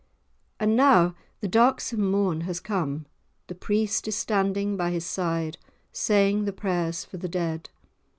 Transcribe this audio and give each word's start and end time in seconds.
And 0.59 0.75
now 0.75 1.13
the 1.41 1.47
darksome 1.47 2.01
morn 2.09 2.41
has 2.41 2.59
come, 2.59 3.05
the 3.45 3.53
priest 3.53 4.07
is 4.07 4.15
standing 4.15 4.75
by 4.75 4.89
his 4.89 5.05
side, 5.05 5.59
saying 5.91 6.45
the 6.45 6.51
prayers 6.53 7.05
for 7.05 7.17
the 7.17 7.29
dead. 7.29 7.69